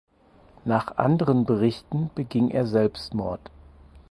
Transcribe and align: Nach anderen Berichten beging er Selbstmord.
Nach 0.65 0.97
anderen 0.97 1.45
Berichten 1.45 2.09
beging 2.15 2.49
er 2.49 2.65
Selbstmord. 2.65 3.51